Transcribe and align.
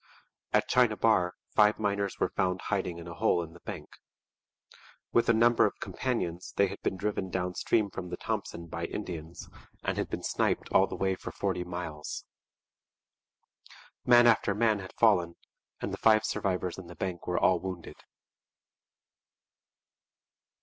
At 0.51 0.67
China 0.67 0.97
Bar 0.97 1.35
five 1.51 1.77
miners 1.77 2.19
were 2.19 2.31
found 2.35 2.59
hiding 2.73 2.97
in 2.97 3.07
a 3.07 3.13
hole 3.13 3.43
in 3.43 3.53
the 3.53 3.59
bank. 3.59 3.87
With 5.13 5.29
a 5.29 5.31
number 5.33 5.67
of 5.67 5.79
companions 5.79 6.53
they 6.55 6.69
had 6.69 6.81
been 6.81 6.97
driven 6.97 7.29
down 7.29 7.53
stream 7.53 7.91
from 7.91 8.09
the 8.09 8.17
Thompson 8.17 8.65
by 8.65 8.85
Indians 8.85 9.47
and 9.83 9.99
had 9.99 10.09
been 10.09 10.23
sniped 10.23 10.69
all 10.69 10.87
the 10.87 10.95
way 10.95 11.13
for 11.13 11.29
forty 11.31 11.63
miles. 11.63 12.25
Man 14.03 14.25
after 14.25 14.55
man 14.55 14.79
had 14.79 14.93
fallen, 14.95 15.35
and 15.79 15.93
the 15.93 15.97
five 16.01 16.25
survivors 16.25 16.79
in 16.79 16.87
the 16.87 16.95
bank 16.95 17.27
were 17.27 17.37
all 17.37 17.59
wounded. 17.59 17.97